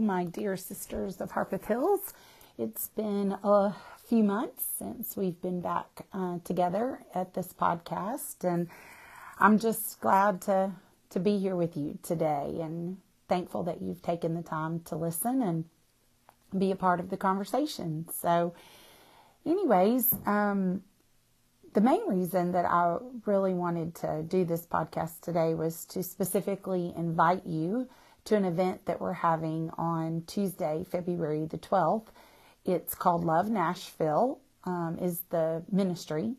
My 0.00 0.24
dear 0.24 0.56
sisters 0.56 1.20
of 1.20 1.32
Harpeth 1.32 1.66
Hills. 1.66 2.12
It's 2.56 2.88
been 2.88 3.36
a 3.42 3.74
few 4.06 4.22
months 4.22 4.64
since 4.78 5.16
we've 5.16 5.40
been 5.42 5.60
back 5.60 6.06
uh, 6.12 6.38
together 6.44 7.00
at 7.14 7.34
this 7.34 7.52
podcast, 7.52 8.44
and 8.44 8.68
I'm 9.38 9.58
just 9.58 10.00
glad 10.00 10.40
to 10.42 10.72
to 11.10 11.20
be 11.20 11.38
here 11.38 11.56
with 11.56 11.76
you 11.76 11.98
today, 12.02 12.58
and 12.60 12.98
thankful 13.28 13.62
that 13.64 13.82
you've 13.82 14.02
taken 14.02 14.34
the 14.34 14.42
time 14.42 14.80
to 14.80 14.96
listen 14.96 15.42
and 15.42 15.64
be 16.56 16.70
a 16.70 16.76
part 16.76 17.00
of 17.00 17.10
the 17.10 17.16
conversation. 17.16 18.06
So, 18.12 18.54
anyways, 19.44 20.14
um, 20.26 20.82
the 21.74 21.80
main 21.80 22.06
reason 22.08 22.52
that 22.52 22.64
I 22.64 22.98
really 23.26 23.54
wanted 23.54 23.94
to 23.96 24.22
do 24.26 24.44
this 24.44 24.66
podcast 24.66 25.20
today 25.22 25.54
was 25.54 25.84
to 25.86 26.02
specifically 26.02 26.92
invite 26.96 27.46
you 27.46 27.88
to 28.24 28.36
an 28.36 28.44
event 28.44 28.84
that 28.86 29.00
we're 29.00 29.12
having 29.12 29.70
on 29.78 30.22
Tuesday, 30.26 30.84
February 30.90 31.46
the 31.46 31.58
12th. 31.58 32.06
It's 32.64 32.94
called 32.94 33.24
Love 33.24 33.48
Nashville, 33.48 34.40
um, 34.64 34.98
is 35.00 35.20
the 35.30 35.62
ministry, 35.72 36.34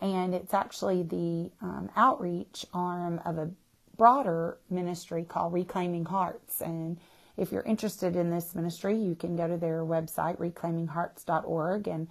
and 0.00 0.34
it's 0.34 0.54
actually 0.54 1.02
the 1.02 1.50
um, 1.60 1.90
outreach 1.96 2.64
arm 2.72 3.20
of 3.24 3.38
a 3.38 3.50
broader 3.96 4.58
ministry 4.70 5.24
called 5.24 5.52
Reclaiming 5.52 6.04
Hearts. 6.04 6.60
And 6.60 6.98
if 7.36 7.50
you're 7.50 7.62
interested 7.62 8.14
in 8.16 8.30
this 8.30 8.54
ministry, 8.54 8.96
you 8.96 9.14
can 9.14 9.36
go 9.36 9.48
to 9.48 9.56
their 9.56 9.82
website, 9.82 10.38
reclaiminghearts.org, 10.38 11.88
and 11.88 12.08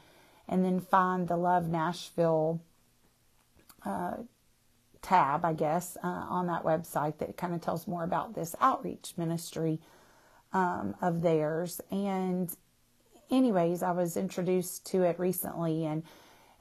and 0.50 0.66
then 0.66 0.82
find 0.82 1.30
the 1.30 1.38
Love 1.38 1.70
Nashville 1.70 2.62
uh, 3.86 4.16
tab, 5.04 5.46
I 5.46 5.54
guess, 5.54 5.98
uh, 6.04 6.08
on 6.08 6.48
that 6.48 6.64
website 6.64 7.20
that 7.20 7.38
kind 7.38 7.54
of 7.54 7.62
tells 7.62 7.88
more 7.88 8.04
about 8.04 8.34
this 8.34 8.56
outreach 8.60 9.14
ministry 9.18 9.80
um, 10.52 10.96
of 11.02 11.22
theirs. 11.22 11.80
And, 11.92 12.52
anyways, 13.30 13.84
I 13.84 13.92
was 13.92 14.18
introduced 14.18 14.88
to 14.88 15.04
it 15.04 15.20
recently 15.20 15.86
and 15.86 16.04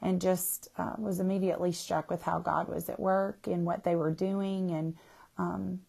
and 0.04 0.20
just 0.20 0.68
uh, 0.78 0.94
was 0.98 1.20
immediately 1.20 1.70
struck 1.70 2.10
with 2.10 2.22
how 2.22 2.40
God 2.40 2.68
was 2.68 2.88
at 2.88 2.98
work 2.98 3.46
and 3.46 3.64
what 3.64 3.84
they 3.84 3.94
were 3.94 4.10
doing 4.10 4.72
and 4.72 4.96
um, 5.38 5.80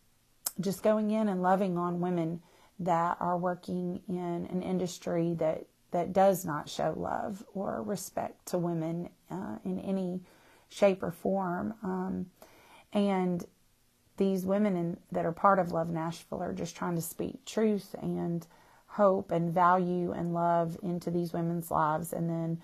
just 0.60 0.84
going 0.84 1.10
in 1.10 1.28
and 1.30 1.42
loving 1.42 1.80
on 1.80 2.00
women 2.00 2.40
that 2.80 3.18
are 3.20 3.38
working 3.38 4.02
in 4.08 4.48
an 4.52 4.62
industry 4.62 5.34
that 5.40 5.66
that 5.92 6.14
does 6.14 6.46
not 6.46 6.70
show 6.70 6.94
love 6.98 7.44
or 7.54 7.82
respect 7.84 8.48
to 8.48 8.58
women 8.58 9.10
uh, 9.32 9.58
in 9.64 9.80
any 9.80 10.22
shape 10.74 11.04
or 11.04 11.12
form. 11.12 11.74
Um, 11.84 12.26
and 12.92 13.46
these 14.18 14.46
women 14.46 14.76
in, 14.76 14.98
that 15.12 15.26
are 15.26 15.32
part 15.32 15.60
of 15.60 15.72
Love 15.72 15.90
Nashville 15.90 16.42
are 16.42 16.54
just 16.54 16.76
trying 16.76 16.96
to 16.96 17.02
speak 17.02 17.46
truth 17.46 17.96
and 18.02 18.46
hope 18.88 19.32
and 19.32 19.54
value 19.54 20.12
and 20.12 20.34
love 20.34 20.78
into 20.84 21.10
these 21.10 21.34
women's 21.34 21.72
lives 21.72 22.14
and 22.14 22.30
then 22.30 22.62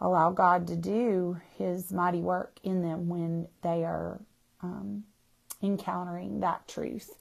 allow 0.00 0.30
God 0.30 0.66
to 0.68 0.76
do 0.76 1.40
his 1.56 1.92
mighty 1.92 2.20
work 2.20 2.58
in 2.62 2.82
them 2.82 3.08
when 3.08 3.48
they 3.62 3.84
are 3.84 4.20
um, 4.62 5.04
encountering 5.60 6.40
that 6.40 6.66
truth. 6.68 7.16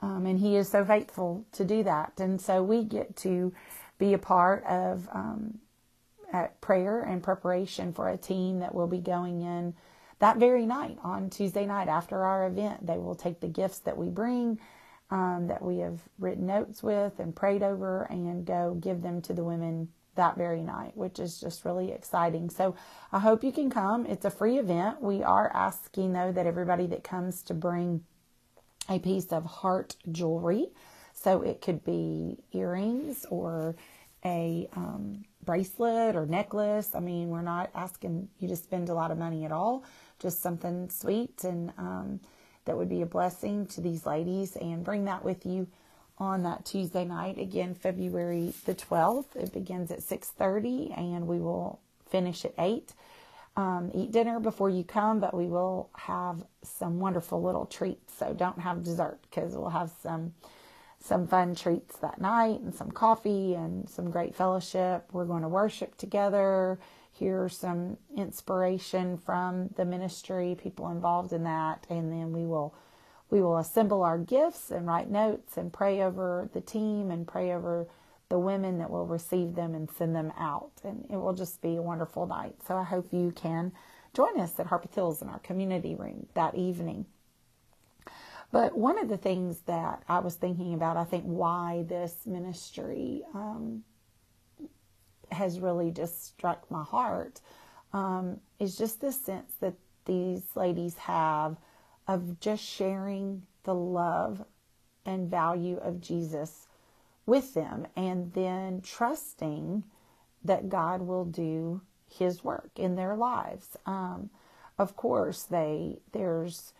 Um, 0.00 0.26
and 0.26 0.38
he 0.38 0.56
is 0.56 0.68
so 0.68 0.84
faithful 0.84 1.44
to 1.52 1.64
do 1.64 1.82
that. 1.82 2.12
And 2.18 2.40
so 2.40 2.62
we 2.62 2.84
get 2.84 3.16
to 3.18 3.52
be 3.98 4.14
a 4.14 4.18
part 4.18 4.64
of 4.64 5.08
um, 5.12 5.58
prayer 6.60 7.02
and 7.02 7.22
preparation 7.22 7.92
for 7.92 8.08
a 8.08 8.16
team 8.16 8.60
that 8.60 8.74
will 8.74 8.86
be 8.86 8.98
going 8.98 9.42
in 9.42 9.74
that 10.18 10.36
very 10.36 10.66
night 10.66 10.98
on 11.02 11.30
Tuesday 11.30 11.64
night 11.64 11.88
after 11.88 12.24
our 12.24 12.46
event. 12.46 12.86
They 12.86 12.98
will 12.98 13.14
take 13.14 13.40
the 13.40 13.48
gifts 13.48 13.78
that 13.80 13.96
we 13.96 14.08
bring, 14.08 14.58
um, 15.10 15.46
that 15.48 15.62
we 15.62 15.78
have 15.78 16.00
written 16.18 16.46
notes 16.46 16.82
with 16.82 17.18
and 17.18 17.34
prayed 17.34 17.62
over, 17.62 18.02
and 18.10 18.44
go 18.44 18.74
give 18.80 19.02
them 19.02 19.22
to 19.22 19.32
the 19.32 19.44
women 19.44 19.88
that 20.16 20.36
very 20.36 20.62
night, 20.62 20.96
which 20.96 21.20
is 21.20 21.40
just 21.40 21.64
really 21.64 21.92
exciting. 21.92 22.50
So 22.50 22.74
I 23.12 23.20
hope 23.20 23.44
you 23.44 23.52
can 23.52 23.70
come. 23.70 24.04
It's 24.04 24.24
a 24.24 24.30
free 24.30 24.58
event. 24.58 25.00
We 25.00 25.22
are 25.22 25.50
asking, 25.54 26.12
though, 26.12 26.32
that 26.32 26.46
everybody 26.46 26.86
that 26.88 27.04
comes 27.04 27.42
to 27.44 27.54
bring 27.54 28.04
a 28.88 28.98
piece 28.98 29.32
of 29.32 29.44
heart 29.44 29.94
jewelry. 30.10 30.70
So 31.14 31.42
it 31.42 31.60
could 31.60 31.84
be 31.84 32.38
earrings 32.52 33.26
or 33.30 33.76
a 34.24 34.68
um, 34.74 35.24
bracelet 35.48 36.14
or 36.14 36.26
necklace. 36.26 36.94
I 36.94 37.00
mean, 37.00 37.30
we're 37.30 37.40
not 37.40 37.70
asking 37.74 38.28
you 38.38 38.48
to 38.48 38.56
spend 38.56 38.90
a 38.90 38.94
lot 38.94 39.10
of 39.10 39.16
money 39.16 39.46
at 39.46 39.52
all 39.52 39.82
just 40.20 40.42
something 40.42 40.90
sweet 40.90 41.42
and 41.42 41.72
um, 41.78 42.20
that 42.66 42.76
would 42.76 42.90
be 42.90 43.00
a 43.00 43.06
blessing 43.06 43.64
to 43.68 43.80
these 43.80 44.04
ladies. 44.04 44.56
And 44.56 44.84
bring 44.84 45.06
that 45.06 45.24
with 45.24 45.46
you 45.46 45.66
on 46.18 46.42
that 46.42 46.66
Tuesday 46.66 47.06
night 47.06 47.38
again 47.38 47.74
February 47.74 48.52
the 48.66 48.74
12th 48.74 49.36
it 49.36 49.52
begins 49.54 49.90
at 49.90 50.00
6:30 50.00 50.98
and 50.98 51.26
we 51.26 51.38
will 51.38 51.80
finish 52.10 52.44
at 52.44 52.52
8 52.58 52.92
um, 53.56 53.90
eat 53.94 54.12
dinner 54.12 54.40
before 54.40 54.68
you 54.68 54.84
come 54.84 55.20
but 55.20 55.32
we 55.34 55.46
will 55.46 55.88
have 55.96 56.44
some 56.62 57.00
wonderful 57.00 57.42
little 57.42 57.66
treats. 57.66 58.12
So 58.18 58.34
don't 58.34 58.60
have 58.60 58.84
dessert 58.84 59.18
because 59.30 59.54
we'll 59.54 59.70
have 59.70 59.92
some 60.02 60.34
some 61.00 61.26
fun 61.26 61.54
treats 61.54 61.96
that 61.98 62.20
night 62.20 62.60
and 62.60 62.74
some 62.74 62.90
coffee 62.90 63.54
and 63.54 63.88
some 63.88 64.10
great 64.10 64.34
fellowship 64.34 65.04
we're 65.12 65.24
going 65.24 65.42
to 65.42 65.48
worship 65.48 65.96
together 65.96 66.78
hear 67.18 67.48
some 67.48 67.96
inspiration 68.16 69.18
from 69.18 69.68
the 69.76 69.84
ministry, 69.84 70.56
people 70.60 70.88
involved 70.90 71.32
in 71.32 71.44
that, 71.44 71.86
and 71.90 72.12
then 72.12 72.32
we 72.32 72.44
will 72.44 72.74
we 73.30 73.42
will 73.42 73.58
assemble 73.58 74.02
our 74.02 74.16
gifts 74.16 74.70
and 74.70 74.86
write 74.86 75.10
notes 75.10 75.58
and 75.58 75.70
pray 75.70 76.00
over 76.00 76.48
the 76.54 76.62
team 76.62 77.10
and 77.10 77.28
pray 77.28 77.52
over 77.52 77.86
the 78.30 78.38
women 78.38 78.78
that 78.78 78.88
will 78.88 79.04
receive 79.04 79.54
them 79.54 79.74
and 79.74 79.90
send 79.90 80.16
them 80.16 80.32
out. 80.38 80.70
And 80.82 81.04
it 81.10 81.16
will 81.16 81.34
just 81.34 81.60
be 81.60 81.76
a 81.76 81.82
wonderful 81.82 82.26
night. 82.26 82.54
So 82.66 82.74
I 82.74 82.84
hope 82.84 83.12
you 83.12 83.32
can 83.32 83.72
join 84.14 84.40
us 84.40 84.58
at 84.58 84.68
Harpeth 84.68 84.94
Hills 84.94 85.20
in 85.20 85.28
our 85.28 85.40
community 85.40 85.94
room 85.94 86.26
that 86.32 86.54
evening. 86.54 87.04
But 88.50 88.76
one 88.76 88.98
of 88.98 89.08
the 89.08 89.16
things 89.18 89.60
that 89.66 90.02
I 90.08 90.20
was 90.20 90.34
thinking 90.34 90.74
about, 90.74 90.96
I 90.96 91.04
think, 91.04 91.24
why 91.24 91.84
this 91.86 92.14
ministry 92.24 93.22
um, 93.34 93.84
has 95.30 95.60
really 95.60 95.90
just 95.90 96.26
struck 96.26 96.70
my 96.70 96.82
heart 96.82 97.40
um, 97.92 98.40
is 98.58 98.76
just 98.76 99.00
the 99.00 99.12
sense 99.12 99.52
that 99.60 99.74
these 100.06 100.42
ladies 100.54 100.96
have 100.96 101.56
of 102.06 102.40
just 102.40 102.64
sharing 102.64 103.42
the 103.64 103.74
love 103.74 104.44
and 105.04 105.30
value 105.30 105.76
of 105.76 106.00
Jesus 106.00 106.66
with 107.26 107.52
them 107.52 107.86
and 107.94 108.32
then 108.32 108.80
trusting 108.80 109.84
that 110.42 110.70
God 110.70 111.02
will 111.02 111.26
do 111.26 111.82
his 112.10 112.42
work 112.42 112.70
in 112.76 112.96
their 112.96 113.14
lives. 113.14 113.76
Um, 113.84 114.30
of 114.78 114.96
course, 114.96 115.42
they 115.42 115.98
there's 116.12 116.72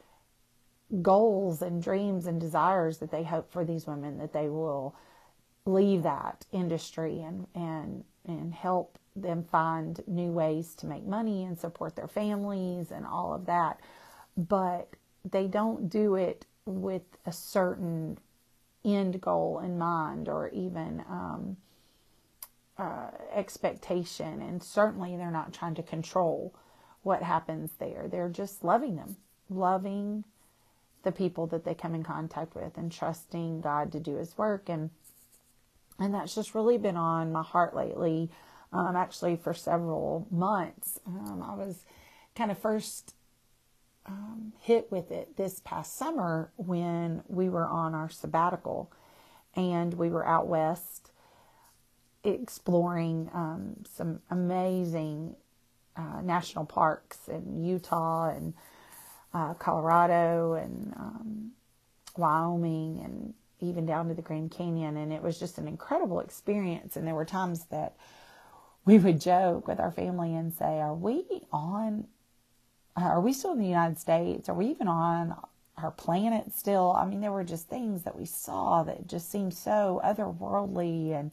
goals 1.02 1.62
and 1.62 1.82
dreams 1.82 2.26
and 2.26 2.40
desires 2.40 2.98
that 2.98 3.10
they 3.10 3.22
hope 3.22 3.50
for 3.52 3.64
these 3.64 3.86
women 3.86 4.18
that 4.18 4.32
they 4.32 4.48
will 4.48 4.94
leave 5.66 6.02
that 6.02 6.46
industry 6.50 7.20
and 7.20 7.46
and 7.54 8.04
and 8.26 8.54
help 8.54 8.98
them 9.16 9.42
find 9.42 10.00
new 10.06 10.30
ways 10.30 10.74
to 10.74 10.86
make 10.86 11.04
money 11.04 11.44
and 11.44 11.58
support 11.58 11.96
their 11.96 12.08
families 12.08 12.90
and 12.90 13.06
all 13.06 13.32
of 13.32 13.46
that. 13.46 13.80
But 14.36 14.88
they 15.28 15.46
don't 15.48 15.88
do 15.88 16.14
it 16.14 16.46
with 16.64 17.02
a 17.26 17.32
certain 17.32 18.18
end 18.84 19.20
goal 19.20 19.60
in 19.60 19.78
mind 19.78 20.28
or 20.28 20.48
even 20.50 21.02
um, 21.08 21.56
uh, 22.76 23.10
expectation. 23.34 24.42
And 24.42 24.62
certainly 24.62 25.16
they're 25.16 25.30
not 25.30 25.52
trying 25.52 25.74
to 25.76 25.82
control 25.82 26.54
what 27.02 27.22
happens 27.22 27.72
there. 27.78 28.06
They're 28.08 28.28
just 28.28 28.62
loving 28.62 28.96
them, 28.96 29.16
loving 29.50 30.24
the 31.08 31.12
people 31.12 31.46
that 31.46 31.64
they 31.64 31.74
come 31.74 31.94
in 31.94 32.02
contact 32.02 32.54
with 32.54 32.76
and 32.76 32.92
trusting 32.92 33.62
God 33.62 33.92
to 33.92 34.00
do 34.00 34.16
his 34.16 34.36
work. 34.36 34.68
And 34.68 34.90
and 35.98 36.14
that's 36.14 36.34
just 36.34 36.54
really 36.54 36.76
been 36.76 36.98
on 36.98 37.32
my 37.32 37.42
heart 37.42 37.74
lately. 37.74 38.30
Um, 38.72 38.94
actually, 38.94 39.36
for 39.36 39.54
several 39.54 40.28
months, 40.30 41.00
um, 41.06 41.42
I 41.42 41.54
was 41.54 41.84
kind 42.36 42.50
of 42.50 42.58
first 42.58 43.14
um, 44.06 44.52
hit 44.60 44.92
with 44.92 45.10
it 45.10 45.36
this 45.38 45.60
past 45.64 45.96
summer 45.96 46.52
when 46.56 47.22
we 47.26 47.48
were 47.48 47.66
on 47.66 47.94
our 47.94 48.10
sabbatical 48.10 48.92
and 49.56 49.94
we 49.94 50.10
were 50.10 50.26
out 50.26 50.46
west 50.46 51.10
exploring 52.22 53.30
um, 53.32 53.82
some 53.90 54.20
amazing 54.30 55.34
uh, 55.96 56.20
national 56.22 56.66
parks 56.66 57.28
in 57.28 57.64
Utah 57.64 58.28
and 58.28 58.52
uh, 59.34 59.54
Colorado 59.54 60.54
and 60.54 60.92
um, 60.96 61.50
Wyoming 62.16 63.00
and 63.04 63.34
even 63.60 63.86
down 63.86 64.08
to 64.08 64.14
the 64.14 64.22
Grand 64.22 64.50
Canyon. 64.50 64.96
And 64.96 65.12
it 65.12 65.22
was 65.22 65.38
just 65.38 65.58
an 65.58 65.68
incredible 65.68 66.20
experience. 66.20 66.96
And 66.96 67.06
there 67.06 67.14
were 67.14 67.24
times 67.24 67.66
that 67.66 67.96
we 68.84 68.98
would 68.98 69.20
joke 69.20 69.68
with 69.68 69.80
our 69.80 69.90
family 69.90 70.34
and 70.34 70.52
say, 70.52 70.80
Are 70.80 70.94
we 70.94 71.24
on, 71.52 72.06
are 72.96 73.20
we 73.20 73.32
still 73.32 73.52
in 73.52 73.58
the 73.58 73.66
United 73.66 73.98
States? 73.98 74.48
Are 74.48 74.54
we 74.54 74.66
even 74.66 74.88
on 74.88 75.36
our 75.82 75.90
planet 75.90 76.52
still. 76.54 76.92
I 76.92 77.06
mean, 77.06 77.20
there 77.20 77.32
were 77.32 77.44
just 77.44 77.68
things 77.68 78.02
that 78.02 78.16
we 78.16 78.24
saw 78.24 78.82
that 78.84 79.06
just 79.06 79.30
seemed 79.30 79.54
so 79.54 80.00
otherworldly 80.04 81.12
and 81.12 81.30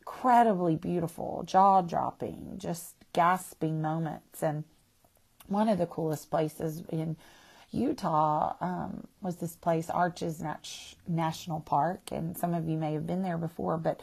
incredibly 0.00 0.76
beautiful, 0.76 1.42
jaw 1.46 1.82
dropping, 1.82 2.54
just 2.58 2.94
gasping 3.12 3.80
moments. 3.80 4.42
And 4.42 4.64
one 5.48 5.68
of 5.68 5.78
the 5.78 5.86
coolest 5.86 6.30
places 6.30 6.82
in 6.90 7.16
Utah 7.70 8.54
um, 8.60 9.06
was 9.20 9.36
this 9.36 9.56
place, 9.56 9.90
Arches 9.90 10.42
National 11.06 11.60
Park. 11.60 12.00
And 12.12 12.36
some 12.36 12.54
of 12.54 12.68
you 12.68 12.78
may 12.78 12.94
have 12.94 13.06
been 13.06 13.22
there 13.22 13.38
before, 13.38 13.76
but 13.76 14.00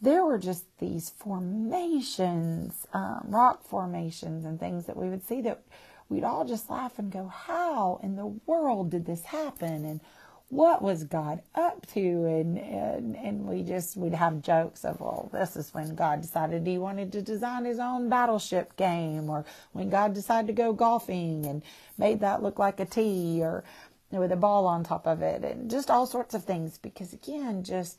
there 0.00 0.24
were 0.24 0.38
just 0.38 0.64
these 0.78 1.10
formations, 1.10 2.86
um, 2.92 3.26
rock 3.28 3.64
formations, 3.64 4.44
and 4.44 4.58
things 4.58 4.86
that 4.86 4.96
we 4.96 5.08
would 5.08 5.26
see 5.26 5.40
that 5.42 5.62
we'd 6.08 6.24
all 6.24 6.44
just 6.44 6.70
laugh 6.70 6.98
and 6.98 7.10
go, 7.10 7.26
How 7.26 8.00
in 8.02 8.16
the 8.16 8.26
world 8.46 8.90
did 8.90 9.06
this 9.06 9.24
happen? 9.24 9.84
And 9.84 10.00
what 10.50 10.80
was 10.82 11.04
God 11.04 11.42
up 11.54 11.86
to? 11.92 12.00
And, 12.00 12.58
and, 12.58 13.16
and 13.16 13.46
we 13.46 13.62
just, 13.62 13.96
we'd 13.96 14.14
have 14.14 14.42
jokes 14.42 14.84
of, 14.84 15.00
well, 15.00 15.28
this 15.32 15.56
is 15.56 15.74
when 15.74 15.94
God 15.94 16.22
decided 16.22 16.66
he 16.66 16.78
wanted 16.78 17.12
to 17.12 17.22
design 17.22 17.64
his 17.64 17.78
own 17.78 18.08
battleship 18.08 18.76
game, 18.76 19.28
or 19.28 19.44
when 19.72 19.90
God 19.90 20.14
decided 20.14 20.46
to 20.46 20.52
go 20.54 20.72
golfing 20.72 21.44
and 21.46 21.62
made 21.98 22.20
that 22.20 22.42
look 22.42 22.58
like 22.58 22.80
a 22.80 22.86
tee, 22.86 23.40
or 23.42 23.64
with 24.10 24.32
a 24.32 24.36
ball 24.36 24.66
on 24.66 24.84
top 24.84 25.06
of 25.06 25.20
it, 25.20 25.44
and 25.44 25.70
just 25.70 25.90
all 25.90 26.06
sorts 26.06 26.34
of 26.34 26.44
things. 26.44 26.78
Because 26.78 27.12
again, 27.12 27.62
just 27.62 27.98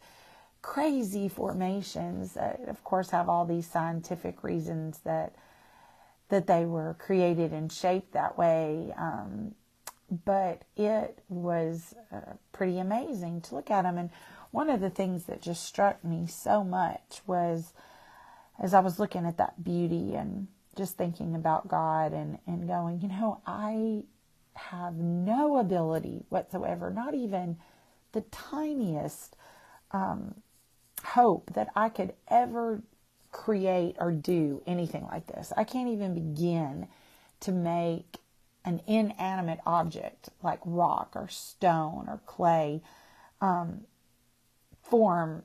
crazy 0.62 1.30
formations 1.30 2.36
of 2.36 2.84
course, 2.84 3.12
have 3.12 3.30
all 3.30 3.46
these 3.46 3.68
scientific 3.68 4.44
reasons 4.44 5.00
that 5.00 5.36
that 6.30 6.46
they 6.48 6.66
were 6.66 6.96
created 7.00 7.52
and 7.52 7.72
shaped 7.72 8.14
that 8.14 8.38
way. 8.38 8.94
Um, 8.98 9.56
but 10.26 10.64
it 10.78 11.20
was 11.28 11.96
uh, 12.12 12.34
pretty 12.60 12.78
amazing 12.78 13.40
to 13.40 13.56
look 13.56 13.72
at 13.72 13.84
them. 13.84 13.98
And 13.98 14.10
one 14.52 14.70
of 14.70 14.82
the 14.82 14.90
things 14.90 15.24
that 15.28 15.42
just 15.42 15.64
struck 15.64 16.04
me 16.04 16.28
so 16.28 16.62
much 16.62 17.22
was 17.26 17.72
as 18.62 18.74
I 18.74 18.82
was 18.82 19.00
looking 19.00 19.26
at 19.26 19.38
that 19.38 19.64
beauty 19.64 20.14
and 20.14 20.48
just 20.76 20.98
thinking 20.98 21.36
about 21.36 21.70
God 21.70 22.12
and, 22.12 22.38
and 22.46 22.68
going, 22.68 23.00
you 23.00 23.08
know, 23.08 23.40
I 23.48 24.04
have 24.56 24.96
no 24.96 25.58
ability 25.58 26.26
whatsoever, 26.28 26.92
not 26.92 27.14
even 27.16 27.56
the 28.12 28.26
tiniest 28.30 29.38
um, 29.92 30.36
hope 31.02 31.54
that 31.54 31.70
I 31.78 31.88
could 31.88 32.12
ever 32.28 32.82
create 33.32 33.96
or 34.02 34.12
do 34.12 34.62
anything 34.68 35.06
like 35.06 35.28
this. 35.28 35.54
I 35.56 35.64
can't 35.64 35.88
even 35.88 36.14
begin 36.14 36.90
to 37.40 37.54
make 37.54 38.18
an 38.66 38.82
inanimate 38.88 39.60
object 39.66 40.30
like 40.44 40.60
rock 40.66 41.12
or 41.16 41.28
stone 41.28 42.06
or 42.08 42.22
clay 42.26 42.82
um, 43.42 43.82
form 44.84 45.44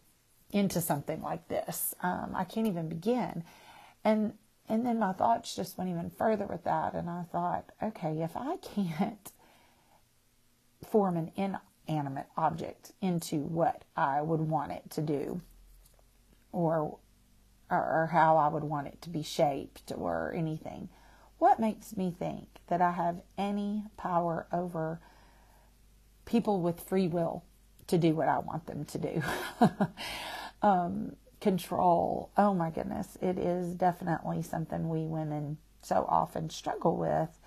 into 0.50 0.81
something 0.81 1.22
like 1.22 1.49
this. 1.49 1.94
Um, 2.02 2.32
I 2.34 2.44
can't 2.44 2.66
even 2.66 2.88
begin. 2.88 3.44
And 4.05 4.34
and 4.66 4.87
then 4.87 4.99
my 4.99 5.12
thoughts 5.12 5.55
just 5.55 5.76
went 5.76 5.90
even 5.90 6.08
further 6.08 6.46
with 6.46 6.64
that, 6.64 6.94
and 6.94 7.11
I 7.11 7.25
thought, 7.25 7.66
okay, 7.82 8.22
if 8.22 8.34
I 8.34 8.56
can't 8.56 9.31
form 10.90 11.19
an 11.19 11.58
inanimate 11.87 12.28
object 12.34 12.93
into 13.02 13.40
what 13.40 13.84
I 13.94 14.22
would 14.22 14.40
want 14.40 14.72
it 14.72 14.88
to 14.93 15.02
do, 15.02 15.43
or 16.50 16.99
or 17.70 18.08
how 18.12 18.37
I 18.37 18.49
would 18.49 18.64
want 18.64 18.87
it 18.87 19.02
to 19.02 19.10
be 19.10 19.22
shaped 19.22 19.93
or 19.94 20.32
anything. 20.34 20.88
What 21.38 21.60
makes 21.60 21.96
me 21.96 22.14
think 22.16 22.48
that 22.69 22.81
I 22.81 22.92
have 22.92 23.20
any 23.36 23.84
power 23.96 24.46
over 24.52 25.00
people 26.25 26.60
with 26.60 26.81
free 26.81 27.08
will 27.08 27.44
to 27.86 27.98
do 27.98 28.14
what 28.14 28.28
I 28.28 28.38
want 28.38 28.66
them 28.66 28.84
to 28.86 28.98
do? 28.98 29.22
um, 30.62 31.16
control. 31.40 32.31
Oh 32.36 32.54
my 32.54 32.70
goodness. 32.70 33.19
It 33.20 33.38
is 33.38 33.75
definitely 33.75 34.42
something 34.42 34.88
we 34.88 35.00
women 35.00 35.58
so 35.82 36.06
often 36.08 36.48
struggle 36.48 36.96
with. 36.96 37.38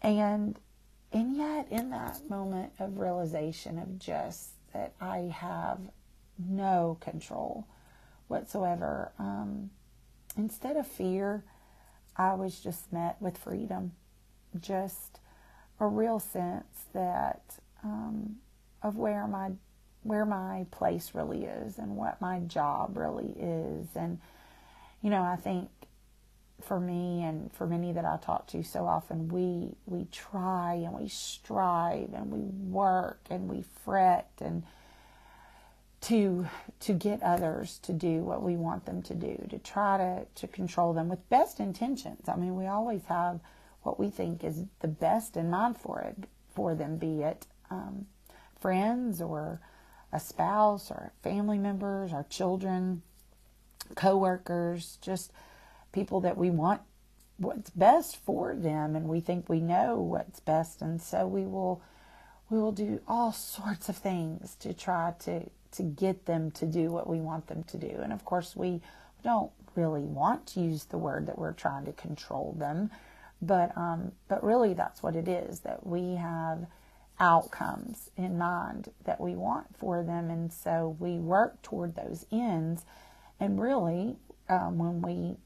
And 0.00 0.58
and 1.12 1.36
yet 1.36 1.68
in 1.70 1.90
that 1.90 2.28
moment 2.28 2.72
of 2.78 2.98
realization 2.98 3.78
of 3.78 3.98
just 3.98 4.50
that 4.72 4.92
I 5.00 5.34
have 5.34 5.78
no 6.38 6.98
control 7.00 7.66
whatsoever. 8.28 9.12
Um, 9.18 9.70
instead 10.36 10.76
of 10.76 10.86
fear, 10.86 11.44
I 12.18 12.34
was 12.34 12.58
just 12.60 12.92
met 12.92 13.16
with 13.20 13.38
freedom, 13.38 13.92
just 14.60 15.20
a 15.78 15.86
real 15.86 16.18
sense 16.18 16.86
that 16.92 17.58
um, 17.84 18.36
of 18.82 18.96
where 18.96 19.26
my 19.26 19.52
where 20.02 20.24
my 20.24 20.64
place 20.70 21.10
really 21.14 21.44
is 21.44 21.76
and 21.78 21.96
what 21.96 22.20
my 22.20 22.40
job 22.40 22.96
really 22.96 23.34
is, 23.38 23.88
and 23.94 24.18
you 25.00 25.10
know, 25.10 25.22
I 25.22 25.36
think 25.36 25.68
for 26.60 26.80
me 26.80 27.22
and 27.22 27.52
for 27.52 27.66
many 27.66 27.92
that 27.92 28.04
I 28.04 28.16
talk 28.16 28.48
to 28.48 28.62
so 28.64 28.86
often, 28.86 29.28
we 29.28 29.76
we 29.86 30.06
try 30.10 30.74
and 30.74 30.94
we 30.94 31.08
strive 31.08 32.12
and 32.14 32.32
we 32.32 32.40
work 32.40 33.20
and 33.30 33.48
we 33.48 33.62
fret 33.84 34.30
and 34.40 34.64
to 36.00 36.46
to 36.80 36.92
get 36.92 37.22
others 37.22 37.78
to 37.80 37.92
do 37.92 38.22
what 38.22 38.42
we 38.42 38.56
want 38.56 38.86
them 38.86 39.02
to 39.02 39.14
do 39.14 39.46
to 39.50 39.58
try 39.58 39.96
to 39.96 40.26
to 40.34 40.46
control 40.46 40.92
them 40.92 41.08
with 41.08 41.28
best 41.28 41.60
intentions. 41.60 42.28
I 42.28 42.36
mean 42.36 42.56
we 42.56 42.66
always 42.66 43.04
have 43.06 43.40
what 43.82 43.98
we 43.98 44.10
think 44.10 44.44
is 44.44 44.64
the 44.80 44.88
best 44.88 45.36
in 45.36 45.50
mind 45.50 45.78
for 45.78 46.00
it 46.00 46.28
for 46.54 46.74
them 46.74 46.96
be 46.96 47.22
it 47.22 47.46
um, 47.70 48.06
friends 48.60 49.20
or 49.20 49.60
a 50.12 50.20
spouse 50.20 50.90
or 50.90 51.12
family 51.22 51.58
members 51.58 52.12
our 52.12 52.24
children 52.24 53.02
co-workers 53.94 54.98
just 55.02 55.32
people 55.92 56.20
that 56.20 56.36
we 56.36 56.50
want 56.50 56.80
what's 57.38 57.70
best 57.70 58.16
for 58.16 58.54
them 58.54 58.96
and 58.96 59.08
we 59.08 59.20
think 59.20 59.48
we 59.48 59.60
know 59.60 59.96
what's 59.96 60.40
best. 60.40 60.82
And 60.82 61.00
so 61.00 61.26
we 61.26 61.42
will 61.46 61.80
we 62.50 62.58
will 62.58 62.72
do 62.72 63.00
all 63.06 63.32
sorts 63.54 63.88
of 63.88 63.96
things 63.96 64.56
to 64.56 64.74
try 64.74 65.14
to 65.20 65.48
to 65.72 65.82
get 65.82 66.26
them 66.26 66.50
to 66.52 66.66
do 66.66 66.90
what 66.90 67.08
we 67.08 67.20
want 67.20 67.46
them 67.46 67.62
to 67.64 67.76
do. 67.76 67.98
And 68.02 68.12
of 68.12 68.24
course, 68.24 68.56
we 68.56 68.80
don't 69.22 69.50
really 69.74 70.02
want 70.02 70.46
to 70.46 70.60
use 70.60 70.84
the 70.84 70.98
word 70.98 71.26
that 71.26 71.38
we're 71.38 71.52
trying 71.52 71.84
to 71.84 71.92
control 71.92 72.54
them, 72.58 72.90
but 73.40 73.76
um, 73.76 74.12
but 74.28 74.42
really 74.42 74.74
that's 74.74 75.02
what 75.02 75.14
it 75.14 75.28
is 75.28 75.60
that 75.60 75.86
we 75.86 76.14
have 76.14 76.66
outcomes 77.20 78.10
in 78.16 78.38
mind 78.38 78.90
that 79.04 79.20
we 79.20 79.34
want 79.34 79.76
for 79.76 80.02
them, 80.02 80.30
and 80.30 80.52
so 80.52 80.96
we 80.98 81.18
work 81.18 81.60
toward 81.62 81.94
those 81.94 82.26
ends. 82.32 82.84
And 83.40 83.60
really, 83.60 84.16
um, 84.48 84.78
when 84.78 85.02
we 85.02 85.36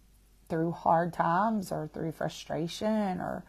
through 0.49 0.73
hard 0.73 1.13
times 1.13 1.73
or 1.73 1.89
through 1.93 2.13
frustration 2.13 3.21
or 3.21 3.45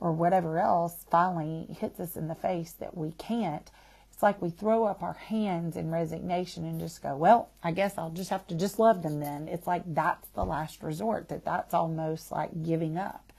or 0.00 0.12
whatever 0.12 0.58
else 0.58 1.06
finally 1.10 1.66
hits 1.80 1.98
us 1.98 2.16
in 2.16 2.28
the 2.28 2.34
face 2.34 2.72
that 2.72 2.96
we 2.96 3.12
can't 3.12 3.70
it's 4.16 4.22
like 4.22 4.40
we 4.40 4.48
throw 4.48 4.84
up 4.84 5.02
our 5.02 5.12
hands 5.12 5.76
in 5.76 5.90
resignation 5.90 6.64
and 6.64 6.80
just 6.80 7.02
go, 7.02 7.14
well, 7.14 7.50
I 7.62 7.70
guess 7.70 7.98
I'll 7.98 8.08
just 8.08 8.30
have 8.30 8.46
to 8.46 8.54
just 8.54 8.78
love 8.78 9.02
them 9.02 9.20
then. 9.20 9.46
It's 9.46 9.66
like 9.66 9.82
that's 9.86 10.26
the 10.30 10.42
last 10.42 10.82
resort, 10.82 11.28
that 11.28 11.44
that's 11.44 11.74
almost 11.74 12.32
like 12.32 12.62
giving 12.62 12.96
up. 12.96 13.30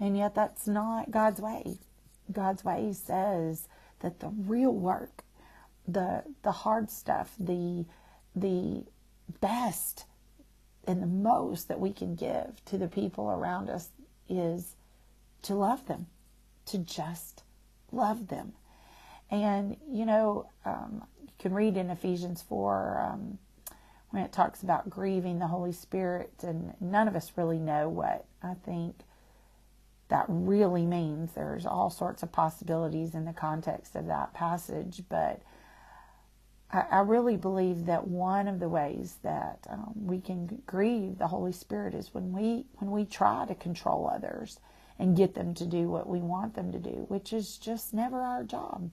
And 0.00 0.16
yet 0.16 0.34
that's 0.34 0.66
not 0.66 1.10
God's 1.10 1.38
way. 1.42 1.76
God's 2.32 2.64
way 2.64 2.94
says 2.94 3.68
that 3.98 4.20
the 4.20 4.30
real 4.30 4.72
work, 4.72 5.22
the 5.86 6.24
the 6.44 6.52
hard 6.52 6.90
stuff, 6.90 7.34
the 7.38 7.84
the 8.34 8.84
best 9.42 10.06
and 10.86 11.02
the 11.02 11.06
most 11.06 11.68
that 11.68 11.78
we 11.78 11.92
can 11.92 12.14
give 12.14 12.64
to 12.64 12.78
the 12.78 12.88
people 12.88 13.30
around 13.30 13.68
us 13.68 13.90
is 14.30 14.76
to 15.42 15.54
love 15.54 15.86
them, 15.88 16.06
to 16.64 16.78
just 16.78 17.42
love 17.92 18.28
them. 18.28 18.54
And, 19.30 19.76
you 19.90 20.06
know, 20.06 20.48
um, 20.64 21.04
you 21.22 21.28
can 21.38 21.54
read 21.54 21.76
in 21.76 21.90
Ephesians 21.90 22.42
4 22.42 23.10
um, 23.12 23.38
when 24.10 24.22
it 24.22 24.32
talks 24.32 24.62
about 24.62 24.90
grieving 24.90 25.38
the 25.38 25.46
Holy 25.46 25.72
Spirit, 25.72 26.32
and 26.42 26.74
none 26.80 27.06
of 27.06 27.14
us 27.14 27.32
really 27.36 27.58
know 27.58 27.88
what 27.88 28.24
I 28.42 28.54
think 28.54 28.96
that 30.08 30.26
really 30.28 30.84
means. 30.84 31.32
There's 31.32 31.64
all 31.64 31.88
sorts 31.90 32.22
of 32.22 32.32
possibilities 32.32 33.14
in 33.14 33.24
the 33.24 33.32
context 33.32 33.94
of 33.94 34.06
that 34.06 34.34
passage, 34.34 35.02
but 35.08 35.40
I, 36.72 36.84
I 36.90 36.98
really 37.00 37.36
believe 37.36 37.86
that 37.86 38.08
one 38.08 38.48
of 38.48 38.58
the 38.58 38.68
ways 38.68 39.16
that 39.22 39.66
um, 39.70 39.92
we 39.94 40.20
can 40.20 40.62
grieve 40.66 41.18
the 41.18 41.28
Holy 41.28 41.52
Spirit 41.52 41.94
is 41.94 42.12
when 42.12 42.32
we 42.32 42.66
when 42.78 42.90
we 42.90 43.04
try 43.04 43.46
to 43.46 43.54
control 43.54 44.10
others 44.12 44.58
and 44.98 45.16
get 45.16 45.34
them 45.34 45.54
to 45.54 45.64
do 45.64 45.88
what 45.88 46.08
we 46.08 46.18
want 46.18 46.54
them 46.54 46.72
to 46.72 46.78
do, 46.78 47.06
which 47.08 47.32
is 47.32 47.56
just 47.56 47.94
never 47.94 48.20
our 48.20 48.42
job 48.42 48.90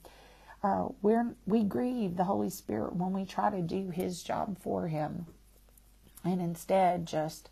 uh, 0.64 0.88
we're, 1.02 1.36
we 1.46 1.64
grieve 1.64 2.18
the 2.18 2.24
Holy 2.24 2.50
Spirit 2.50 2.96
when 2.96 3.14
we 3.14 3.26
try 3.26 3.50
to 3.50 3.62
do 3.62 3.90
His 3.90 4.24
job 4.24 4.58
for 4.60 4.88
Him 4.88 5.28
and 6.24 6.42
instead 6.42 7.06
just 7.06 7.50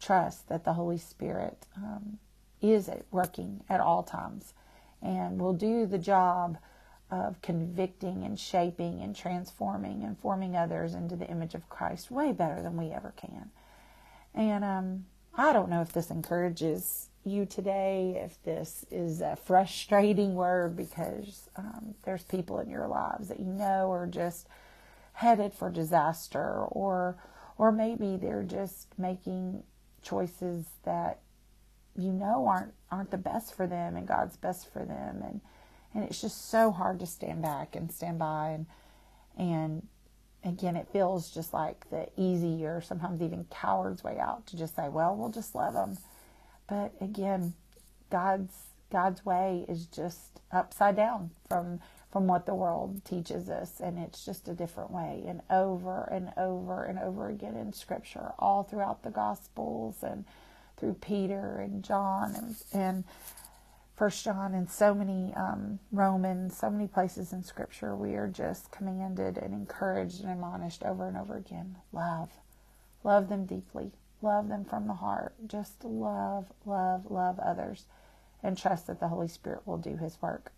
trust 0.00 0.48
that 0.48 0.64
the 0.64 0.74
Holy 0.74 0.98
Spirit 0.98 1.66
um, 1.76 2.18
is 2.60 2.90
working 3.10 3.62
at 3.68 3.80
all 3.80 4.02
times 4.02 4.54
and 5.02 5.40
will 5.40 5.52
do 5.52 5.86
the 5.86 5.98
job 5.98 6.58
of 7.10 7.40
convicting 7.40 8.24
and 8.24 8.38
shaping 8.38 9.00
and 9.00 9.14
transforming 9.14 10.02
and 10.02 10.18
forming 10.18 10.56
others 10.56 10.94
into 10.94 11.14
the 11.14 11.28
image 11.28 11.54
of 11.54 11.68
Christ 11.68 12.10
way 12.10 12.32
better 12.32 12.60
than 12.62 12.76
we 12.76 12.90
ever 12.90 13.12
can. 13.16 13.50
And 14.34 14.64
um, 14.64 15.06
I 15.34 15.52
don't 15.52 15.70
know 15.70 15.82
if 15.82 15.92
this 15.92 16.10
encourages 16.10 17.08
you 17.26 17.44
today, 17.44 18.20
if 18.24 18.42
this 18.44 18.86
is 18.90 19.20
a 19.20 19.36
frustrating 19.36 20.34
word 20.34 20.76
because 20.76 21.48
um, 21.56 21.94
there's 22.04 22.22
people 22.22 22.58
in 22.60 22.70
your 22.70 22.86
lives 22.86 23.28
that 23.28 23.40
you 23.40 23.46
know 23.46 23.90
are 23.90 24.06
just 24.06 24.48
headed 25.14 25.52
for 25.52 25.70
disaster, 25.70 26.64
or 26.68 27.16
or 27.58 27.72
maybe 27.72 28.16
they're 28.16 28.42
just 28.42 28.88
making 28.98 29.62
choices 30.02 30.66
that 30.84 31.20
you 31.96 32.12
know 32.12 32.46
aren't 32.46 32.72
aren't 32.90 33.10
the 33.10 33.18
best 33.18 33.54
for 33.54 33.66
them 33.66 33.96
and 33.96 34.06
God's 34.06 34.36
best 34.36 34.72
for 34.72 34.84
them. 34.84 35.22
And 35.22 35.40
and 35.94 36.04
it's 36.04 36.20
just 36.20 36.48
so 36.50 36.70
hard 36.70 37.00
to 37.00 37.06
stand 37.06 37.42
back 37.42 37.74
and 37.74 37.90
stand 37.90 38.18
by. 38.18 38.50
And 38.50 38.66
and 39.36 39.88
again 40.44 40.76
it 40.76 40.88
feels 40.92 41.30
just 41.30 41.52
like 41.52 41.88
the 41.90 42.08
easy 42.16 42.64
or 42.64 42.80
sometimes 42.80 43.20
even 43.20 43.44
coward's 43.50 44.04
way 44.04 44.18
out 44.18 44.46
to 44.46 44.56
just 44.56 44.76
say 44.76 44.88
well 44.88 45.16
we'll 45.16 45.28
just 45.28 45.54
let 45.54 45.72
them 45.72 45.96
but 46.68 46.92
again 47.00 47.54
God's 48.10 48.54
God's 48.90 49.24
way 49.26 49.64
is 49.68 49.86
just 49.86 50.40
upside 50.52 50.96
down 50.96 51.30
from 51.48 51.80
from 52.10 52.26
what 52.26 52.46
the 52.46 52.54
world 52.54 53.04
teaches 53.04 53.50
us. 53.50 53.80
And 53.80 53.98
it's 53.98 54.24
just 54.24 54.48
a 54.48 54.54
different 54.54 54.90
way. 54.90 55.22
And 55.26 55.42
over 55.50 56.08
and 56.10 56.32
over 56.36 56.84
and 56.84 56.98
over 56.98 57.28
again 57.28 57.56
in 57.56 57.72
scripture 57.72 58.32
all 58.38 58.62
throughout 58.62 59.02
the 59.02 59.10
gospels 59.10 60.02
and 60.02 60.24
through 60.78 60.94
Peter 60.94 61.58
and 61.58 61.82
John 61.82 62.34
and, 62.34 62.56
and 62.72 63.04
First 63.96 64.24
John 64.24 64.54
and 64.54 64.70
so 64.70 64.94
many 64.94 65.32
um, 65.34 65.78
Romans, 65.90 66.56
so 66.56 66.68
many 66.68 66.86
places 66.86 67.32
in 67.32 67.42
Scripture, 67.42 67.96
we 67.96 68.14
are 68.14 68.28
just 68.28 68.70
commanded 68.70 69.38
and 69.38 69.54
encouraged 69.54 70.20
and 70.20 70.30
admonished 70.30 70.82
over 70.82 71.08
and 71.08 71.16
over 71.16 71.38
again. 71.38 71.76
Love, 71.94 72.28
love 73.04 73.30
them 73.30 73.46
deeply, 73.46 73.92
love 74.22 74.48
them 74.48 74.64
from 74.64 74.86
the 74.86 74.94
heart. 74.94 75.34
Just 75.46 75.84
love, 75.84 76.46
love, 76.64 77.10
love 77.10 77.38
others, 77.38 77.84
and 78.42 78.56
trust 78.56 78.86
that 78.86 79.00
the 79.00 79.08
Holy 79.08 79.28
Spirit 79.28 79.66
will 79.66 79.78
do 79.78 79.96
His 79.96 80.20
work. 80.20 80.52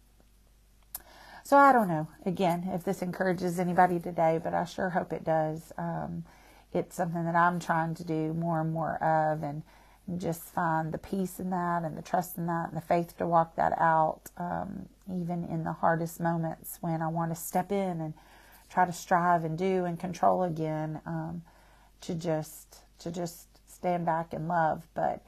So 1.45 1.57
I 1.57 1.73
don't 1.73 1.89
know, 1.89 2.09
again, 2.27 2.69
if 2.73 2.85
this 2.85 3.01
encourages 3.01 3.59
anybody 3.59 3.99
today, 3.99 4.39
but 4.43 4.53
I 4.55 4.65
sure 4.65 4.91
hope 4.91 5.13
it 5.13 5.25
does. 5.25 5.73
Um, 5.79 6.25
it's 6.75 6.95
something 6.95 7.25
that 7.25 7.35
I'm 7.35 7.59
trying 7.59 7.95
to 7.95 8.05
do 8.05 8.35
more 8.35 8.61
and 8.61 8.73
more 8.73 9.03
of, 9.03 9.43
and 9.43 9.63
and 10.09 10.21
just 10.21 10.43
find 10.43 10.93
the 10.93 10.99
peace 10.99 11.39
in 11.39 11.51
that 11.51 11.85
and 11.85 11.97
the 11.97 12.03
trust 12.03 12.39
in 12.39 12.47
that 12.47 12.69
and 12.69 12.77
the 12.77 12.81
faith 12.81 13.17
to 13.19 13.27
walk 13.27 13.57
that 13.57 13.79
out, 13.79 14.23
um, 14.39 14.89
even 15.07 15.45
in 15.45 15.65
the 15.65 15.73
hardest 15.73 16.19
moments 16.19 16.79
when 16.81 17.03
I 17.03 17.09
want 17.09 17.31
to 17.31 17.35
step 17.41 17.71
in 17.71 18.01
and 18.01 18.15
try 18.71 18.87
to 18.87 18.93
strive 18.93 19.45
and 19.45 19.57
do 19.57 19.85
and 19.85 20.01
control 20.01 20.43
again, 20.43 21.03
um, 21.05 21.43
to 22.01 22.15
just 22.15 22.79
to 23.01 23.13
just 23.13 23.48
stand 23.79 24.07
back 24.07 24.33
and 24.33 24.49
love. 24.49 24.87
But 24.95 25.23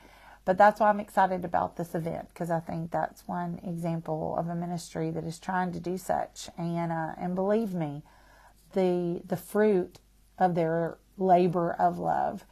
but 0.44 0.58
that's 0.58 0.80
why 0.80 0.88
I'm 0.88 1.00
excited 1.00 1.44
about 1.44 1.76
this 1.76 1.94
event 1.94 2.28
because 2.30 2.50
I 2.50 2.60
think 2.60 2.90
that's 2.90 3.28
one 3.28 3.60
example 3.62 4.36
of 4.36 4.48
a 4.48 4.54
ministry 4.54 5.10
that 5.10 5.24
is 5.24 5.38
trying 5.38 5.72
to 5.72 5.80
do 5.80 5.98
such. 5.98 6.48
And 6.58 6.92
uh, 6.92 7.12
and 7.18 7.34
believe 7.34 7.74
me, 7.74 8.02
the 8.72 9.22
the 9.26 9.36
fruit 9.36 9.98
of 10.38 10.54
their 10.54 10.98
labor 11.18 11.72
of 11.72 11.98
love 11.98 12.44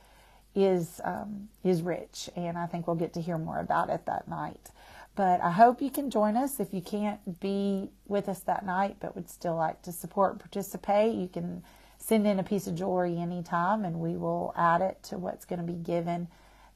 is 0.55 1.01
um, 1.05 1.49
is 1.65 1.83
rich, 1.83 2.29
and 2.37 2.59
I 2.59 2.67
think 2.67 2.87
we'll 2.87 2.97
get 2.97 3.15
to 3.15 3.21
hear 3.21 3.39
more 3.39 3.59
about 3.61 3.91
it 3.91 4.07
that 4.07 4.29
night. 4.29 4.71
But 5.17 5.41
I 5.43 5.51
hope 5.51 5.83
you 5.83 5.91
can 5.91 6.11
join 6.11 6.37
us. 6.37 6.61
If 6.61 6.73
you 6.73 6.81
can't 6.81 7.41
be 7.41 7.91
with 8.07 8.29
us 8.29 8.41
that 8.41 8.65
night, 8.65 8.97
but 9.01 9.17
would 9.17 9.29
still 9.29 9.57
like 9.57 9.83
to 9.83 9.93
support 9.93 10.33
and 10.33 10.41
participate, 10.41 11.15
you 11.15 11.29
can 11.29 11.65
send 12.09 12.27
in 12.27 12.39
a 12.39 12.43
piece 12.43 12.67
of 12.67 12.75
jewelry 12.75 13.19
anytime, 13.19 13.85
and 13.85 14.01
we 14.01 14.17
will 14.17 14.55
add 14.57 14.81
it 14.81 14.97
to 15.03 15.19
what's 15.19 15.45
going 15.45 15.59
to 15.59 15.65
be 15.65 15.75
given 15.75 16.27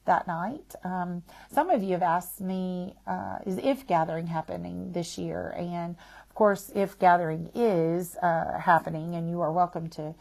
that 0.05 0.27
night. 0.27 0.75
Um, 0.83 1.23
some 1.51 1.71
of 1.71 1.81
you 1.81 1.93
have 1.93 2.03
asked 2.03 2.39
me, 2.39 2.93
uh, 3.07 3.39
is 3.43 3.57
IF:Gathering 3.57 4.27
happening 4.27 4.91
this 4.91 5.17
year? 5.17 5.55
And 5.57 5.95
of 6.29 6.35
course, 6.35 6.71
IF:Gathering 6.75 7.49
is 7.55 8.15
uh, 8.17 8.59
happening, 8.59 9.15
and 9.15 9.27
you 9.27 9.41
are 9.41 9.51
welcome 9.51 9.89
to 9.89 10.13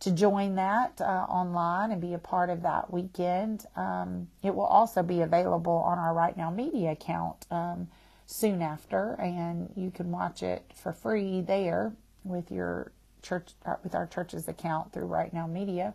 to 0.00 0.10
join 0.10 0.54
that 0.56 1.00
uh, 1.00 1.26
online 1.28 1.90
and 1.90 2.00
be 2.00 2.12
a 2.12 2.18
part 2.18 2.50
of 2.50 2.62
that 2.62 2.92
weekend. 2.92 3.64
Um, 3.74 4.28
it 4.42 4.54
will 4.54 4.66
also 4.66 5.02
be 5.02 5.22
available 5.22 5.72
on 5.72 5.98
our 5.98 6.12
Right 6.12 6.36
Now 6.36 6.50
Media 6.50 6.92
account 6.92 7.46
um, 7.50 7.88
soon 8.26 8.60
after, 8.60 9.14
and 9.14 9.72
you 9.74 9.90
can 9.90 10.10
watch 10.12 10.42
it 10.42 10.70
for 10.74 10.92
free 10.92 11.40
there 11.40 11.92
with 12.22 12.50
your 12.50 12.92
church 13.24 13.52
uh, 13.66 13.76
with 13.82 13.94
our 13.94 14.06
church's 14.06 14.46
account 14.46 14.92
through 14.92 15.06
Right 15.06 15.32
Now 15.32 15.46
Media. 15.46 15.94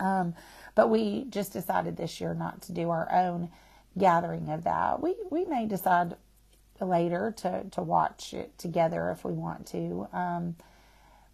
Um, 0.00 0.34
but 0.74 0.88
we 0.90 1.24
just 1.28 1.52
decided 1.52 1.96
this 1.96 2.20
year 2.20 2.34
not 2.34 2.62
to 2.62 2.72
do 2.72 2.90
our 2.90 3.10
own 3.12 3.50
gathering 3.96 4.48
of 4.50 4.64
that. 4.64 5.02
We 5.02 5.16
we 5.30 5.44
may 5.44 5.66
decide 5.66 6.14
later 6.80 7.34
to 7.38 7.64
to 7.72 7.82
watch 7.82 8.32
it 8.32 8.56
together 8.58 9.10
if 9.10 9.24
we 9.24 9.32
want 9.32 9.66
to. 9.68 10.08
Um, 10.12 10.56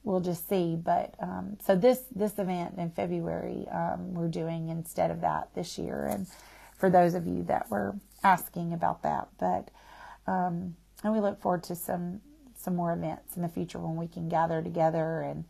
we'll 0.02 0.20
just 0.20 0.48
see. 0.48 0.76
But 0.76 1.14
um, 1.20 1.58
so 1.64 1.76
this 1.76 2.02
this 2.14 2.38
event 2.38 2.74
in 2.78 2.90
February 2.90 3.66
um, 3.70 4.14
we're 4.14 4.28
doing 4.28 4.68
instead 4.68 5.10
of 5.10 5.20
that 5.20 5.48
this 5.54 5.78
year, 5.78 6.06
and 6.06 6.26
for 6.78 6.88
those 6.88 7.14
of 7.14 7.26
you 7.26 7.42
that 7.44 7.70
were 7.70 7.96
asking 8.22 8.72
about 8.72 9.02
that, 9.02 9.28
but 9.38 9.70
um, 10.26 10.76
and 11.02 11.12
we 11.12 11.20
look 11.20 11.40
forward 11.42 11.62
to 11.64 11.74
some 11.74 12.20
some 12.64 12.76
more 12.76 12.92
events 12.92 13.36
in 13.36 13.42
the 13.42 13.48
future 13.48 13.78
when 13.78 13.96
we 13.96 14.08
can 14.08 14.28
gather 14.28 14.62
together 14.62 15.20
and 15.20 15.44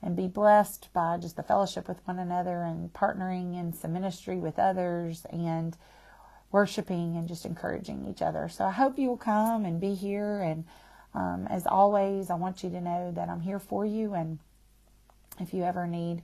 and 0.00 0.14
be 0.14 0.28
blessed 0.28 0.88
by 0.92 1.16
just 1.16 1.34
the 1.34 1.42
fellowship 1.42 1.88
with 1.88 2.06
one 2.06 2.20
another 2.20 2.62
and 2.62 2.92
partnering 2.92 3.58
in 3.58 3.72
some 3.72 3.92
ministry 3.92 4.36
with 4.36 4.56
others 4.56 5.26
and 5.32 5.76
worshiping 6.52 7.16
and 7.16 7.26
just 7.26 7.44
encouraging 7.44 8.06
each 8.08 8.22
other. 8.22 8.48
So 8.48 8.64
I 8.64 8.70
hope 8.70 8.96
you 8.96 9.08
will 9.08 9.16
come 9.16 9.64
and 9.64 9.80
be 9.80 9.94
here 9.94 10.40
and 10.40 10.64
um, 11.14 11.46
as 11.48 11.66
always, 11.66 12.30
I 12.30 12.34
want 12.34 12.62
you 12.62 12.70
to 12.70 12.80
know 12.80 13.12
that 13.14 13.28
I'm 13.28 13.40
here 13.40 13.58
for 13.58 13.84
you, 13.84 14.14
and 14.14 14.38
if 15.40 15.54
you 15.54 15.64
ever 15.64 15.86
need 15.86 16.22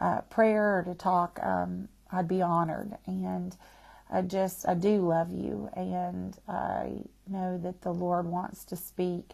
uh, 0.00 0.20
prayer 0.22 0.78
or 0.78 0.82
to 0.84 0.94
talk, 0.94 1.40
um, 1.42 1.88
I'd 2.10 2.28
be 2.28 2.42
honored. 2.42 2.96
And 3.06 3.56
I 4.10 4.22
just, 4.22 4.68
I 4.68 4.74
do 4.74 5.08
love 5.08 5.32
you, 5.32 5.70
and 5.74 6.36
I 6.46 7.02
know 7.26 7.58
that 7.58 7.82
the 7.82 7.92
Lord 7.92 8.26
wants 8.26 8.64
to 8.66 8.76
speak 8.76 9.30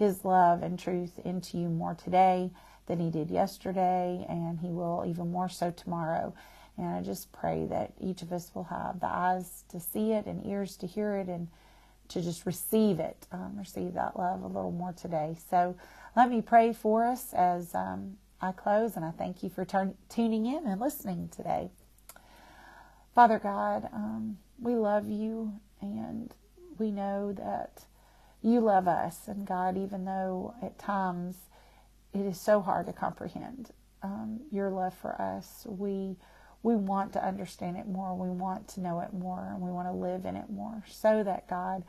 His 0.00 0.24
love 0.24 0.62
and 0.62 0.78
truth 0.78 1.20
into 1.26 1.58
you 1.58 1.68
more 1.68 1.94
today 1.94 2.50
than 2.86 2.98
He 2.98 3.10
did 3.10 3.30
yesterday, 3.30 4.24
and 4.30 4.58
He 4.58 4.68
will 4.68 5.04
even 5.06 5.30
more 5.30 5.50
so 5.50 5.70
tomorrow. 5.70 6.34
And 6.78 6.88
I 6.88 7.02
just 7.02 7.30
pray 7.32 7.66
that 7.66 7.92
each 8.00 8.22
of 8.22 8.32
us 8.32 8.50
will 8.54 8.64
have 8.64 9.00
the 9.00 9.08
eyes 9.08 9.64
to 9.68 9.78
see 9.78 10.12
it 10.12 10.24
and 10.24 10.44
ears 10.46 10.78
to 10.78 10.86
hear 10.86 11.16
it 11.16 11.28
and 11.28 11.48
to 12.08 12.22
just 12.22 12.46
receive 12.46 12.98
it, 12.98 13.26
um, 13.30 13.56
receive 13.58 13.92
that 13.92 14.18
love 14.18 14.42
a 14.42 14.46
little 14.46 14.72
more 14.72 14.94
today. 14.94 15.36
So 15.50 15.76
let 16.16 16.30
me 16.30 16.40
pray 16.40 16.72
for 16.72 17.04
us 17.04 17.34
as 17.34 17.74
um, 17.74 18.16
I 18.40 18.52
close, 18.52 18.96
and 18.96 19.04
I 19.04 19.10
thank 19.10 19.42
you 19.42 19.50
for 19.50 19.66
turn- 19.66 19.98
tuning 20.08 20.46
in 20.46 20.66
and 20.66 20.80
listening 20.80 21.28
today. 21.28 21.68
Father 23.14 23.38
God, 23.38 23.90
um, 23.92 24.38
we 24.58 24.76
love 24.76 25.10
you, 25.10 25.60
and 25.82 26.32
we 26.78 26.90
know 26.90 27.34
that 27.34 27.84
you 28.42 28.60
love 28.60 28.88
us. 28.88 29.28
And 29.28 29.46
God, 29.46 29.76
even 29.76 30.04
though 30.04 30.54
at 30.62 30.78
times 30.78 31.36
it 32.12 32.20
is 32.22 32.40
so 32.40 32.60
hard 32.60 32.86
to 32.86 32.92
comprehend 32.92 33.70
um, 34.02 34.40
your 34.50 34.70
love 34.70 34.94
for 34.94 35.20
us, 35.20 35.66
we 35.68 36.16
we 36.62 36.76
want 36.76 37.14
to 37.14 37.24
understand 37.24 37.78
it 37.78 37.88
more. 37.88 38.14
We 38.14 38.28
want 38.28 38.68
to 38.68 38.80
know 38.80 39.00
it 39.00 39.14
more, 39.14 39.48
and 39.54 39.62
we 39.62 39.70
want 39.70 39.88
to 39.88 39.92
live 39.92 40.26
in 40.26 40.36
it 40.36 40.50
more, 40.50 40.84
so 40.88 41.22
that 41.22 41.48
God 41.48 41.84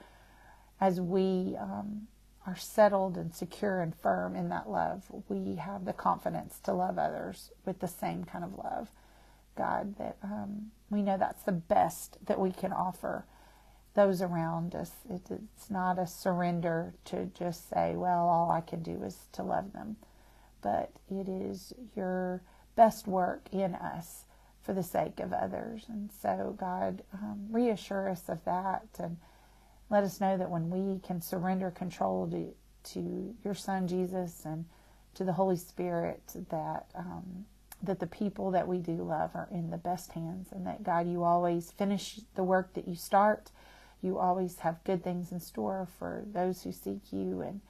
as 0.82 1.00
we 1.00 1.56
um, 1.60 2.08
are 2.48 2.56
settled 2.56 3.18
and 3.18 3.34
secure 3.34 3.82
and 3.82 3.96
firm 3.96 4.36
in 4.36 4.50
that 4.50 4.68
love, 4.70 5.04
we 5.30 5.56
have 5.56 5.86
the 5.86 5.94
confidence 5.94 6.60
to 6.64 6.74
love 6.74 6.98
others 6.98 7.52
with 7.66 7.80
the 7.80 7.88
same 7.88 8.24
kind 8.24 8.44
of 8.44 8.56
love, 8.56 8.90
God, 9.56 9.96
that 9.98 10.18
um, 10.24 10.72
we 10.90 11.04
know 11.04 11.18
that's 11.18 11.44
the 11.44 11.52
best 11.52 12.18
that 12.26 12.40
we 12.40 12.52
can 12.52 12.74
offer 12.74 13.26
those 13.94 14.22
around 14.22 14.76
us. 14.76 14.92
It, 15.10 15.22
it's 15.30 15.70
not 15.70 16.00
a 16.00 16.08
surrender 16.08 16.94
to 17.06 17.26
just 17.26 17.70
say, 17.70 17.96
well, 17.96 18.28
all 18.28 18.52
I 18.52 18.62
can 18.62 18.82
do 18.82 19.04
is 19.04 19.18
to 19.34 19.44
love 19.44 19.74
them, 19.74 19.98
but 20.62 20.92
it 21.10 21.28
is 21.28 21.74
your 21.96 22.42
best 22.76 23.08
work 23.08 23.48
in 23.52 23.76
us 23.76 24.26
for 24.64 24.74
the 24.74 24.84
sake 24.84 25.20
of 25.20 25.34
others. 25.34 25.86
And 25.90 26.10
so, 26.22 26.56
God, 26.58 27.04
um, 27.14 27.48
reassure 27.50 28.10
us 28.10 28.30
of 28.30 28.44
that 28.46 28.88
and 29.00 29.18
let 29.90 30.04
us 30.04 30.22
know 30.22 30.38
that 30.38 30.50
when 30.50 30.70
we 30.70 31.00
can 31.00 31.22
surrender 31.22 31.72
control 31.72 32.28
to, 32.30 32.54
to 32.94 33.36
your 33.44 33.54
Son 33.54 33.88
Jesus 33.88 34.44
and 34.46 34.66
to 35.16 35.26
the 35.26 35.34
Holy 35.34 35.58
Spirit, 35.58 36.22
that 36.50 36.86
um, 36.96 37.46
that 37.84 38.00
the 38.00 38.08
people 38.08 38.52
that 38.52 38.68
we 38.68 38.78
do 38.78 38.94
love 39.04 39.32
are 39.34 39.50
in 39.52 39.72
the 39.72 39.78
best 39.78 40.12
hands, 40.12 40.50
and 40.52 40.66
that 40.68 40.84
God, 40.84 41.08
you 41.08 41.24
always 41.24 41.72
finish 41.72 42.20
the 42.36 42.44
work 42.44 42.74
that 42.76 42.88
you 42.88 42.96
start. 42.96 43.50
You 44.02 44.18
always 44.18 44.60
have 44.60 44.84
good 44.84 45.04
things 45.04 45.32
in 45.32 45.40
store 45.40 45.88
for 46.00 46.24
those 46.32 46.64
who 46.64 46.72
seek 46.72 47.12
you. 47.12 47.42
And 47.42 47.62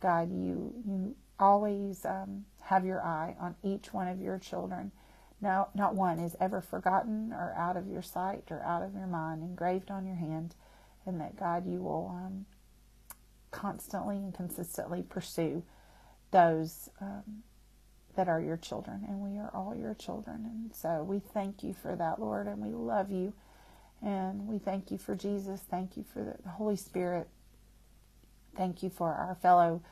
God, 0.00 0.30
you, 0.30 0.74
you 0.86 1.16
always 1.38 2.04
um, 2.04 2.44
have 2.60 2.84
your 2.84 3.02
eye 3.02 3.36
on 3.40 3.54
each 3.62 3.92
one 3.92 4.08
of 4.08 4.20
your 4.20 4.38
children. 4.38 4.92
No, 5.40 5.68
not 5.74 5.94
one 5.94 6.18
is 6.18 6.34
ever 6.40 6.60
forgotten 6.60 7.32
or 7.32 7.54
out 7.56 7.76
of 7.76 7.88
your 7.88 8.02
sight 8.02 8.44
or 8.50 8.62
out 8.62 8.82
of 8.82 8.94
your 8.94 9.06
mind, 9.06 9.42
engraved 9.42 9.90
on 9.90 10.06
your 10.06 10.16
hand, 10.16 10.54
and 11.04 11.20
that 11.20 11.38
God, 11.38 11.66
you 11.66 11.82
will 11.82 12.10
um, 12.14 12.46
constantly 13.50 14.16
and 14.16 14.34
consistently 14.34 15.02
pursue 15.02 15.62
those 16.30 16.88
um, 17.00 17.42
that 18.16 18.28
are 18.28 18.40
your 18.40 18.56
children, 18.56 19.04
and 19.06 19.20
we 19.20 19.38
are 19.38 19.50
all 19.54 19.74
your 19.76 19.94
children. 19.94 20.44
And 20.46 20.74
so 20.74 21.04
we 21.04 21.18
thank 21.20 21.62
you 21.62 21.74
for 21.74 21.94
that, 21.96 22.20
Lord, 22.20 22.46
and 22.46 22.58
we 22.60 22.70
love 22.70 23.10
you. 23.10 23.34
And 24.02 24.46
we 24.46 24.58
thank 24.58 24.90
you 24.90 24.98
for 24.98 25.14
Jesus. 25.14 25.60
Thank 25.70 25.96
you 25.96 26.04
for 26.12 26.36
the 26.42 26.50
Holy 26.50 26.76
Spirit. 26.76 27.28
Thank 28.56 28.82
you 28.82 28.90
for 28.90 29.12
our 29.12 29.34
fellow 29.34 29.82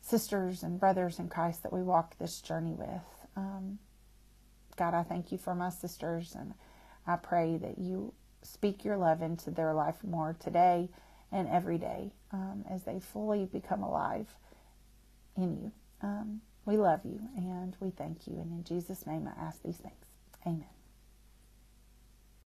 sisters 0.00 0.62
and 0.62 0.78
brothers 0.78 1.18
in 1.18 1.28
Christ 1.28 1.62
that 1.62 1.72
we 1.72 1.82
walk 1.82 2.18
this 2.18 2.40
journey 2.40 2.74
with. 2.74 3.02
Um, 3.36 3.78
God, 4.76 4.94
I 4.94 5.02
thank 5.02 5.32
you 5.32 5.38
for 5.38 5.54
my 5.54 5.70
sisters, 5.70 6.34
and 6.38 6.54
I 7.06 7.16
pray 7.16 7.56
that 7.56 7.78
you 7.78 8.12
speak 8.42 8.84
your 8.84 8.96
love 8.96 9.22
into 9.22 9.50
their 9.50 9.74
life 9.74 9.96
more 10.04 10.36
today 10.38 10.88
and 11.32 11.48
every 11.48 11.78
day 11.78 12.12
um, 12.32 12.64
as 12.70 12.84
they 12.84 13.00
fully 13.00 13.46
become 13.46 13.82
alive 13.82 14.28
in 15.36 15.56
you. 15.56 15.72
Um, 16.02 16.40
we 16.64 16.76
love 16.76 17.00
you 17.04 17.20
and 17.36 17.76
we 17.80 17.90
thank 17.90 18.26
you. 18.26 18.34
And 18.34 18.52
in 18.52 18.64
Jesus' 18.64 19.06
name, 19.06 19.28
I 19.28 19.40
ask 19.40 19.62
these 19.62 19.76
things. 19.76 19.94
Amen. 20.46 20.75